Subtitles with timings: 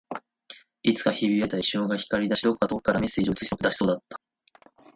[0.81, 4.19] いつかひび割れた液晶が光り出し、どこか遠くからのメッセージを映し出しそうだった